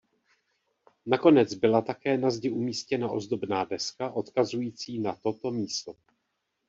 Nakonec 1.05 1.53
byla 1.53 1.81
také 1.81 2.17
na 2.17 2.29
zdi 2.29 2.49
umístěna 2.49 3.09
ozdobná 3.11 3.65
deska 3.65 4.11
odkazující 4.11 4.99
na 4.99 5.15
toto 5.15 5.51
místo. 5.51 5.95